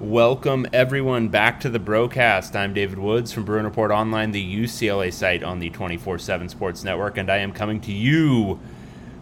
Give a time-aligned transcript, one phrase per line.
[0.00, 2.56] Welcome everyone back to the broadcast.
[2.56, 7.18] I'm David Woods from Bruin Report Online, the UCLA site on the 24/7 Sports Network,
[7.18, 8.58] and I am coming to you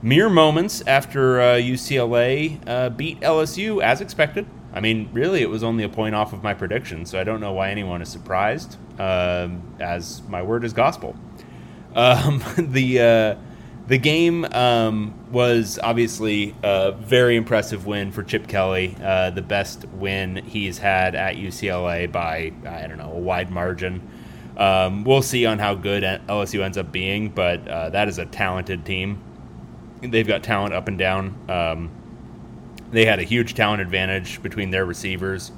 [0.02, 4.46] mere moments after uh, UCLA uh, beat LSU as expected.
[4.72, 7.40] I mean, really, it was only a point off of my prediction, so I don't
[7.40, 11.16] know why anyone is surprised, um, as my word is gospel.
[11.96, 13.34] Um, the uh,
[13.88, 19.86] the game um, was obviously a very impressive win for Chip Kelly, uh, the best
[19.94, 24.06] win he's had at UCLA by, I don't know, a wide margin.
[24.58, 28.26] Um, we'll see on how good LSU ends up being, but uh, that is a
[28.26, 29.22] talented team.
[30.02, 31.34] They've got talent up and down.
[31.48, 31.90] Um,
[32.90, 35.50] they had a huge talent advantage between their receivers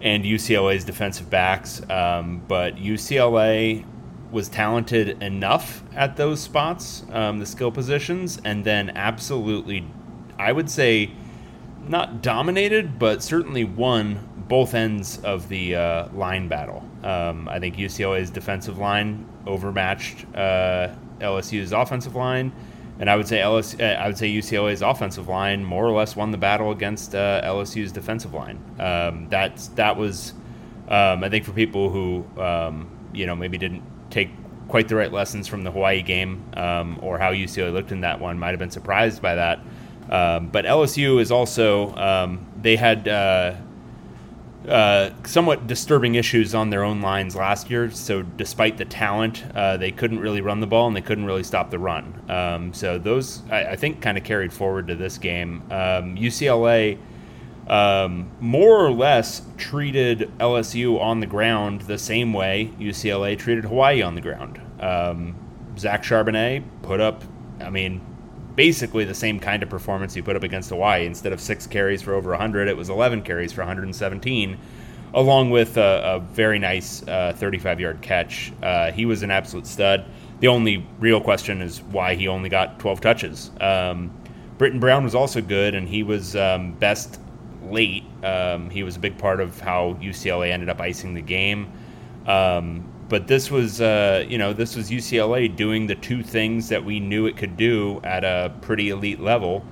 [0.00, 3.84] and UCLA's defensive backs, um, but UCLA
[4.30, 9.86] was talented enough at those spots, um, the skill positions, and then absolutely,
[10.38, 11.10] I would say,
[11.86, 16.82] not dominated, but certainly won both ends of the uh, line battle.
[17.02, 20.88] Um, I think UCLA's defensive line overmatched uh,
[21.20, 22.52] LSU's offensive line,
[22.98, 26.16] and I would say LSU, uh, I would say UCLA's offensive line more or less
[26.16, 28.58] won the battle against uh, LSU's defensive line.
[28.78, 30.34] Um, that's that was,
[30.88, 34.30] um, I think, for people who um, you know maybe didn't take
[34.68, 38.20] quite the right lessons from the Hawaii game um, or how UCLA looked in that
[38.20, 38.38] one.
[38.38, 39.60] Might have been surprised by that.
[40.10, 43.54] Um, but LSU is also, um, they had uh,
[44.66, 47.90] uh, somewhat disturbing issues on their own lines last year.
[47.90, 51.42] So, despite the talent, uh, they couldn't really run the ball and they couldn't really
[51.42, 52.22] stop the run.
[52.28, 55.62] Um, so, those, I, I think, kind of carried forward to this game.
[55.70, 56.98] UCLA
[57.68, 64.02] um, more or less treated LSU on the ground the same way UCLA treated Hawaii
[64.02, 64.60] on the ground.
[64.80, 65.34] Um,
[65.78, 67.22] Zach Charbonnet put up,
[67.60, 68.00] I mean,
[68.54, 71.06] basically the same kind of performance he put up against Hawaii.
[71.06, 74.58] Instead of six carries for over 100, it was 11 carries for 117,
[75.14, 78.52] along with a, a very nice 35 uh, yard catch.
[78.62, 80.06] Uh, he was an absolute stud.
[80.40, 83.50] The only real question is why he only got 12 touches.
[83.60, 84.10] Um,
[84.56, 87.20] Brittain Brown was also good, and he was um, best
[87.62, 88.04] late.
[88.22, 91.72] Um, he was a big part of how UCLA ended up icing the game.
[92.26, 96.84] Um, but this was, uh, you know, this was UCLA doing the two things that
[96.84, 99.64] we knew it could do at a pretty elite level,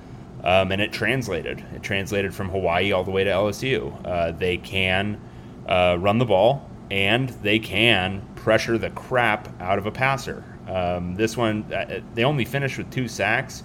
[0.43, 1.63] um, and it translated.
[1.75, 3.95] It translated from Hawaii all the way to LSU.
[4.07, 5.21] Uh, they can
[5.69, 10.43] uh, run the ball, and they can pressure the crap out of a passer.
[10.67, 13.63] Um, this one, uh, they only finished with two sacks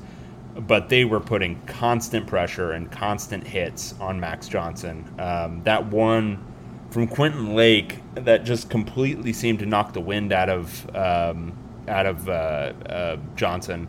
[0.55, 5.07] but they were putting constant pressure and constant hits on Max Johnson.
[5.19, 6.45] Um, that one
[6.89, 11.57] from Quentin Lake that just completely seemed to knock the wind out of um,
[11.87, 13.87] out of uh, uh, Johnson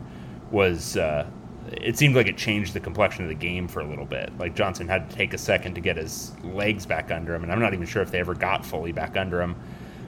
[0.51, 0.97] was.
[0.97, 1.27] Uh,
[1.71, 4.37] it seemed like it changed the complexion of the game for a little bit.
[4.37, 7.51] Like Johnson had to take a second to get his legs back under him, and
[7.51, 9.55] I'm not even sure if they ever got fully back under him.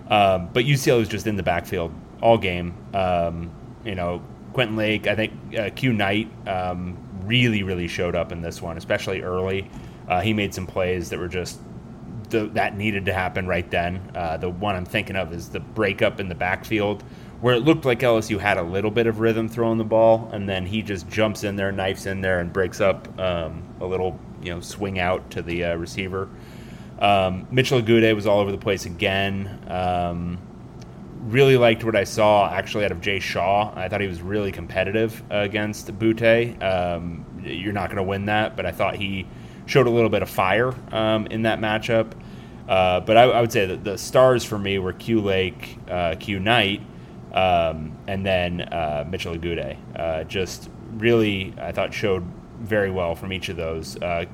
[0.10, 2.76] Um, but UCLA was just in the backfield all game.
[2.94, 3.52] Um,
[3.84, 4.22] you know,
[4.56, 8.78] Quentin Lake, I think uh, Q Knight um, really, really showed up in this one,
[8.78, 9.70] especially early.
[10.08, 11.60] Uh, he made some plays that were just
[12.30, 14.02] the, that needed to happen right then.
[14.16, 17.04] Uh, the one I'm thinking of is the breakup in the backfield
[17.42, 20.48] where it looked like LSU had a little bit of rhythm throwing the ball, and
[20.48, 24.18] then he just jumps in there, knifes in there, and breaks up um, a little,
[24.42, 26.30] you know, swing out to the uh, receiver.
[27.00, 29.62] Um, Mitchell Agude was all over the place again.
[29.68, 30.38] Um,
[31.26, 33.74] really liked what I saw actually out of Jay Shaw.
[33.76, 36.62] I thought he was really competitive against Boutte.
[36.62, 39.28] Um, you're not going to win that, but I thought he
[39.66, 42.12] showed a little bit of fire um, in that matchup.
[42.68, 46.16] Uh, but I, I, would say that the stars for me were Q Lake, uh,
[46.20, 46.82] Q Knight,
[47.32, 49.78] um, and then uh, Mitchell Agude.
[49.96, 52.24] Uh, just really, I thought showed
[52.60, 53.98] very well from each of those.
[53.98, 54.26] Uh,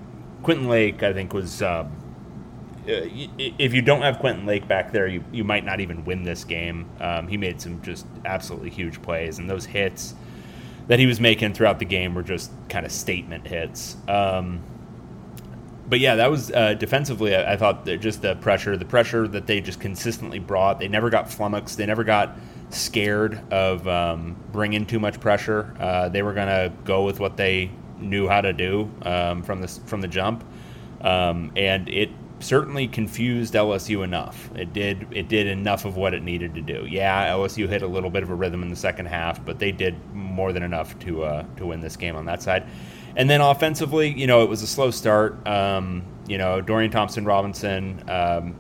[0.44, 1.92] Quentin Lake, I think, was um,
[2.88, 6.44] if you don't have Quentin Lake back there, you, you might not even win this
[6.44, 6.90] game.
[7.00, 10.16] Um, he made some just absolutely huge plays, and those hits
[10.88, 13.98] that he was making throughout the game were just kind of statement hits.
[14.08, 14.62] Um,
[15.88, 17.36] but yeah, that was uh, defensively.
[17.36, 20.80] I, I thought just the pressure, the pressure that they just consistently brought.
[20.80, 21.78] They never got flummoxed.
[21.78, 22.38] They never got
[22.70, 25.76] scared of um, bringing too much pressure.
[25.80, 29.62] Uh, they were going to go with what they knew how to do um, from
[29.62, 30.44] the from the jump,
[31.02, 32.10] um, and it
[32.42, 34.50] certainly confused LSU enough.
[34.56, 36.86] It did it did enough of what it needed to do.
[36.90, 39.72] Yeah, LSU hit a little bit of a rhythm in the second half, but they
[39.72, 42.66] did more than enough to uh, to win this game on that side.
[43.16, 45.46] And then offensively, you know, it was a slow start.
[45.48, 48.56] Um, you know, Dorian Thompson Robinson um,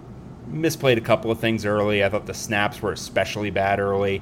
[0.49, 2.03] misplayed a couple of things early.
[2.03, 4.21] I thought the snaps were especially bad early.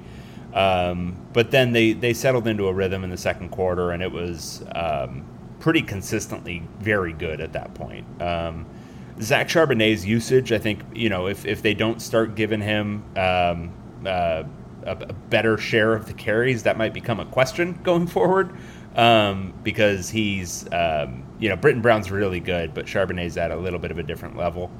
[0.53, 4.11] Um, but then they, they settled into a rhythm in the second quarter, and it
[4.11, 5.25] was um,
[5.59, 8.05] pretty consistently very good at that point.
[8.21, 8.65] Um,
[9.21, 13.73] Zach Charbonnet's usage, I think, you know, if, if they don't start giving him um,
[14.05, 14.43] uh,
[14.83, 18.55] a, a, better share of the carries, that might become a question going forward
[18.95, 23.79] um, because he's, um, you know, Brittain Brown's really good, but Charbonnet's at a little
[23.79, 24.71] bit of a different level.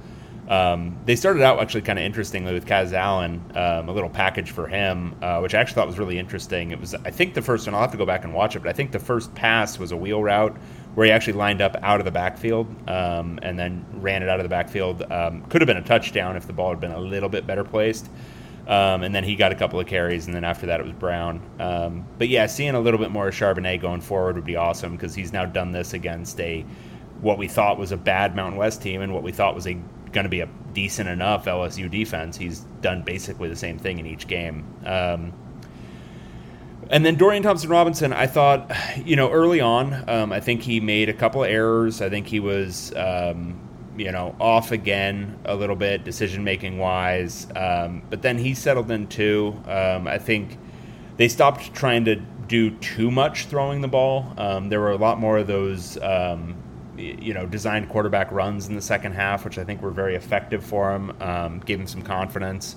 [0.47, 4.49] Um, they started out actually kind of interestingly with Kaz Allen, um, a little package
[4.49, 6.71] for him, uh, which I actually thought was really interesting.
[6.71, 7.75] It was, I think, the first one.
[7.75, 9.91] I'll have to go back and watch it, but I think the first pass was
[9.91, 10.57] a wheel route
[10.95, 14.39] where he actually lined up out of the backfield um, and then ran it out
[14.39, 15.03] of the backfield.
[15.11, 17.63] Um, could have been a touchdown if the ball had been a little bit better
[17.63, 18.09] placed.
[18.67, 20.93] Um, and then he got a couple of carries, and then after that it was
[20.93, 21.41] Brown.
[21.59, 24.91] Um, but yeah, seeing a little bit more of Charbonnet going forward would be awesome
[24.91, 26.63] because he's now done this against a
[27.21, 29.73] what we thought was a bad Mountain West team and what we thought was a
[30.11, 32.37] going to be a decent enough LSU defense.
[32.37, 34.63] He's done basically the same thing in each game.
[34.85, 35.33] Um,
[36.89, 38.71] and then Dorian Thompson Robinson, I thought,
[39.05, 42.01] you know, early on, um, I think he made a couple of errors.
[42.01, 43.59] I think he was, um,
[43.95, 47.47] you know, off again a little bit, decision making wise.
[47.55, 49.61] Um, but then he settled in too.
[49.67, 50.57] Um, I think
[51.17, 54.33] they stopped trying to do too much throwing the ball.
[54.37, 56.55] Um, there were a lot more of those um,
[56.97, 60.63] you know, designed quarterback runs in the second half, which I think were very effective
[60.63, 62.75] for him, gave him some confidence.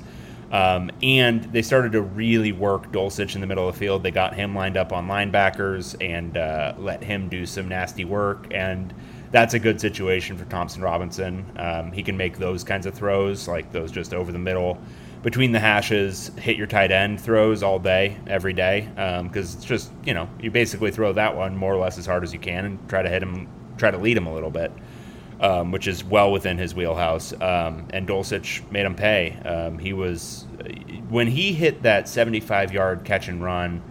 [0.53, 4.03] Um, and they started to really work Dulcich in the middle of the field.
[4.03, 8.47] They got him lined up on linebackers and uh, let him do some nasty work.
[8.51, 8.93] And
[9.31, 11.51] that's a good situation for Thompson Robinson.
[11.57, 14.79] Um, he can make those kinds of throws, like those just over the middle,
[15.23, 18.89] between the hashes, hit your tight end throws all day, every day.
[18.95, 22.05] Because um, it's just, you know, you basically throw that one more or less as
[22.05, 23.49] hard as you can and try to hit him
[23.79, 24.71] try to lead him a little bit,
[25.43, 27.33] um, which is well within his wheelhouse.
[27.35, 29.37] Um, and Dulcich made him pay.
[29.45, 30.47] Um, he was
[31.09, 33.83] when he hit that 75 yard catch and run.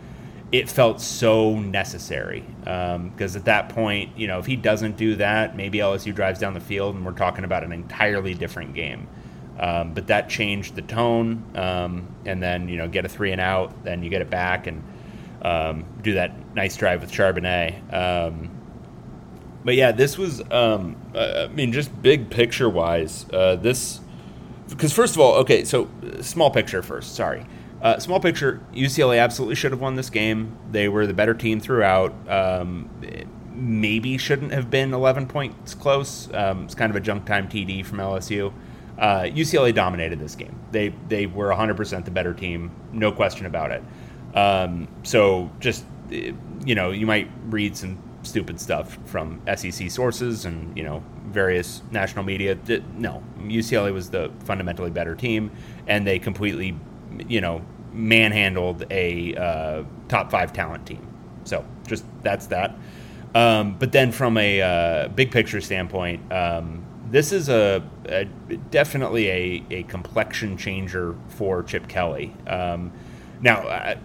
[0.51, 5.15] It felt so necessary because um, at that point, you know, if he doesn't do
[5.15, 9.07] that, maybe LSU drives down the field and we're talking about an entirely different game.
[9.57, 11.45] Um, but that changed the tone.
[11.55, 14.67] Um, and then, you know, get a three and out, then you get it back
[14.67, 14.83] and
[16.01, 17.93] do that nice drive with Charbonnet.
[19.63, 23.99] But yeah, this was, um, uh, I mean, just big picture wise, uh, this,
[24.69, 27.45] because first of all, okay, so uh, small picture first, sorry.
[27.81, 30.57] Uh, small picture, UCLA absolutely should have won this game.
[30.71, 32.13] They were the better team throughout.
[32.29, 32.89] Um,
[33.53, 36.29] maybe shouldn't have been 11 points close.
[36.33, 38.53] Um, it's kind of a junk time TD from LSU.
[38.97, 40.59] Uh, UCLA dominated this game.
[40.71, 43.83] They they were 100% the better team, no question about it.
[44.35, 50.75] Um, so just you know, you might read some stupid stuff from SEC sources and
[50.77, 52.57] you know various national media.
[52.95, 55.51] No, UCLA was the fundamentally better team,
[55.87, 56.77] and they completely,
[57.27, 57.61] you know,
[57.93, 61.07] manhandled a uh, top five talent team.
[61.43, 62.75] So just that's that.
[63.33, 68.25] Um, but then from a uh, big picture standpoint, um, this is a, a
[68.71, 72.33] definitely a, a, complexion changer for Chip Kelly.
[72.47, 72.91] Um,
[73.41, 73.95] now,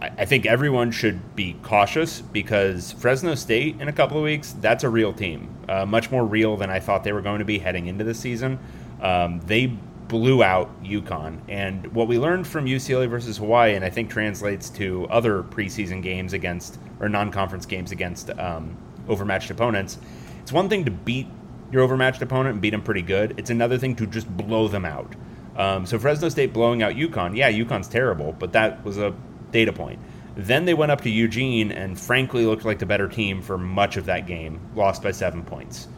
[0.00, 4.82] I think everyone should be cautious because Fresno State in a couple of weeks, that's
[4.82, 5.54] a real team.
[5.68, 8.14] Uh, much more real than I thought they were going to be heading into the
[8.14, 8.58] season.
[9.02, 9.66] Um, they
[10.08, 11.40] blew out UConn.
[11.48, 16.02] And what we learned from UCLA versus Hawaii, and I think translates to other preseason
[16.02, 18.76] games against, or non conference games against um,
[19.06, 19.98] overmatched opponents,
[20.40, 21.28] it's one thing to beat
[21.70, 24.84] your overmatched opponent and beat them pretty good, it's another thing to just blow them
[24.84, 25.14] out.
[25.56, 29.14] Um, so Fresno State blowing out UConn, yeah, UConn's terrible, but that was a
[29.52, 29.98] data point.
[30.36, 33.96] Then they went up to Eugene and frankly looked like the better team for much
[33.96, 35.88] of that game, lost by seven points.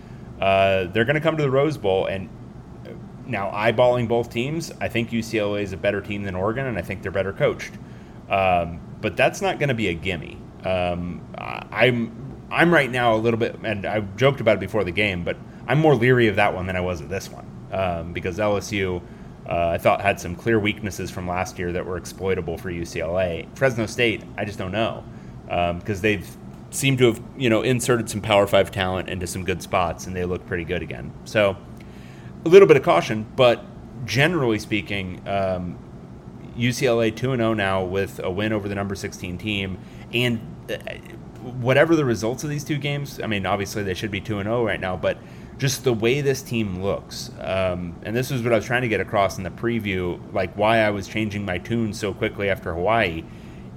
[0.40, 2.28] Uh, they're going to come to the Rose Bowl, and
[3.26, 6.82] now eyeballing both teams, I think UCLA is a better team than Oregon, and I
[6.82, 7.72] think they're better coached.
[8.28, 10.38] Um, but that's not going to be a gimme.
[10.64, 14.92] Um, I'm I'm right now a little bit, and I joked about it before the
[14.92, 18.12] game, but I'm more leery of that one than I was of this one um,
[18.12, 19.02] because LSU
[19.48, 23.46] uh, I thought had some clear weaknesses from last year that were exploitable for UCLA.
[23.56, 25.04] Fresno State, I just don't know
[25.44, 26.36] because um, they've
[26.70, 30.16] seemed to have you know inserted some Power Five talent into some good spots, and
[30.16, 31.12] they look pretty good again.
[31.24, 31.56] So
[32.44, 33.64] a little bit of caution, but
[34.06, 35.78] generally speaking, um,
[36.56, 39.78] UCLA two and zero oh now with a win over the number sixteen team,
[40.12, 40.76] and uh,
[41.60, 44.46] whatever the results of these two games, I mean, obviously they should be two and
[44.46, 45.18] zero oh right now, but
[45.62, 47.30] just the way this team looks.
[47.38, 50.52] Um, and this is what I was trying to get across in the preview, like
[50.56, 53.22] why I was changing my tune so quickly after Hawaii.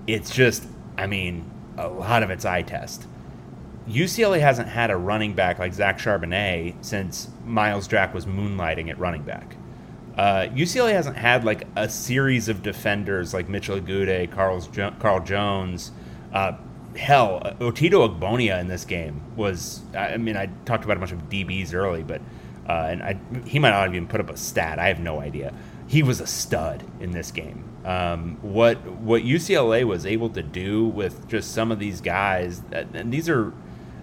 [0.08, 0.66] It's just,
[0.98, 3.06] I mean, a lot of it's eye test.
[3.88, 8.98] UCLA hasn't had a running back like Zach Charbonnet since Myles Jack was moonlighting at
[8.98, 9.56] running back.
[10.18, 15.20] Uh, UCLA hasn't had like a series of defenders like Mitchell Agude, Carl, jo- Carl
[15.24, 15.92] Jones,
[16.34, 16.54] uh,
[16.98, 19.82] hell, Otito Ogbonnia in this game was.
[19.96, 22.22] I mean, I talked about a bunch of DBs early, but
[22.68, 24.80] uh, and I, he might not even put up a stat.
[24.80, 25.54] I have no idea.
[25.88, 27.64] He was a stud in this game.
[27.86, 33.14] Um, what what UCLA was able to do with just some of these guys, and
[33.14, 33.54] these are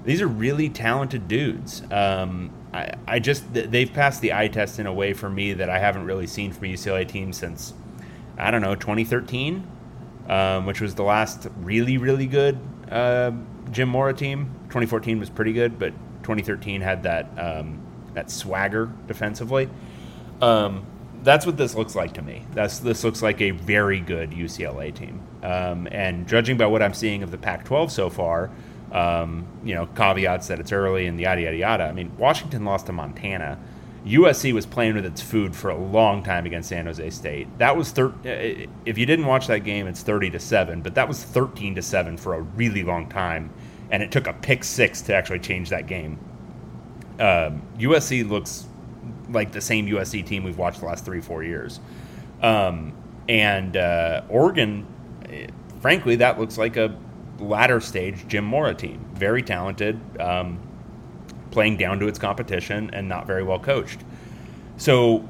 [0.04, 1.82] these are really talented dudes.
[1.90, 5.68] Um, I, I just they've passed the eye test in a way for me that
[5.68, 7.74] I haven't really seen from UCLA team since
[8.38, 9.66] I don't know 2013,
[10.28, 12.58] um, which was the last really really good
[12.92, 13.32] uh,
[13.70, 14.50] Jim Mora team.
[14.64, 17.80] 2014 was pretty good, but 2013 had that um,
[18.14, 19.68] that swagger defensively.
[20.40, 20.86] Um,
[21.22, 22.44] that's what this looks like to me.
[22.52, 25.22] That's this looks like a very good UCLA team.
[25.42, 28.50] Um, and judging by what I'm seeing of the Pac-12 so far,
[28.92, 31.84] um, you know, caveats that it's early and the yada yada yada.
[31.84, 33.58] I mean, Washington lost to Montana.
[34.06, 37.46] USC was playing with its food for a long time against San Jose State.
[37.58, 41.06] That was thir- if you didn't watch that game, it's thirty to seven, but that
[41.06, 43.50] was thirteen to seven for a really long time,
[43.90, 46.18] and it took a pick six to actually change that game.
[47.20, 48.66] Um, USC looks
[49.28, 51.78] like the same USC team we've watched the last three four years,
[52.42, 52.92] um,
[53.28, 54.84] and uh, Oregon,
[55.28, 55.46] eh,
[55.80, 56.96] frankly, that looks like a
[57.38, 59.04] latter stage Jim Mora team.
[59.14, 60.58] Very talented, um,
[61.52, 64.00] playing down to its competition, and not very well coached.
[64.76, 65.28] So,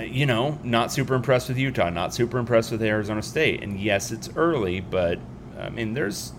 [0.00, 3.62] you know, not super impressed with Utah, not super impressed with Arizona State.
[3.62, 5.18] And yes, it's early, but
[5.58, 6.32] I mean, there's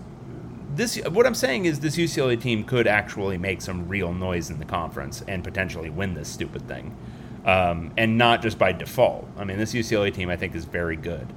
[0.74, 0.96] this.
[0.96, 4.64] What I'm saying is, this UCLA team could actually make some real noise in the
[4.64, 6.96] conference and potentially win this stupid thing.
[7.44, 9.28] Um, and not just by default.
[9.36, 11.30] I mean, this UCLA team I think is very good.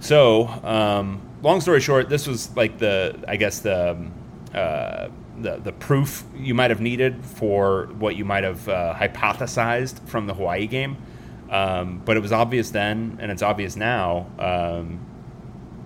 [0.00, 4.12] So, um, long story short, this was like the, I guess the, um,
[4.54, 5.08] uh,
[5.42, 10.26] the the proof you might have needed for what you might have uh, hypothesized from
[10.26, 10.96] the Hawaii game.
[11.50, 14.26] Um, but it was obvious then, and it's obvious now.
[14.38, 15.00] Um,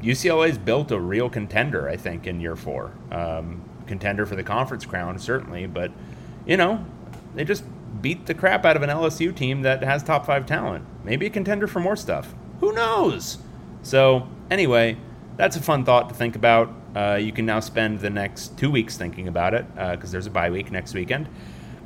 [0.03, 2.93] UCLA's built a real contender, I think, in year four.
[3.13, 5.93] Um, contender for the conference crown, certainly, but
[6.47, 6.85] you know,
[7.35, 7.65] they just
[8.01, 10.85] beat the crap out of an LSU team that has top five talent.
[11.05, 12.35] Maybe a contender for more stuff.
[12.61, 13.39] Who knows?
[13.83, 14.97] So, anyway,
[15.37, 16.73] that's a fun thought to think about.
[16.95, 20.27] Uh, you can now spend the next two weeks thinking about it because uh, there's
[20.27, 21.29] a bye week next weekend.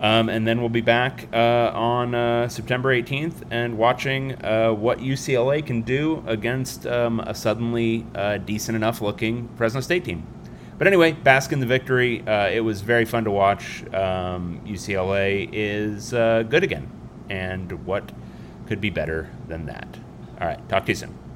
[0.00, 5.64] Um, and then we'll be back uh, on uh, September 18th and watching what UCLA
[5.64, 8.04] can do against um, a suddenly
[8.44, 10.26] decent enough looking Fresno State team.
[10.76, 12.22] But anyway, bask in the victory.
[12.26, 13.82] it was very fun to watch.
[13.94, 16.90] Um, UCLA is good again.
[17.30, 18.12] And what
[18.66, 19.98] could be better than that?
[20.40, 21.16] All right, talk to you soon.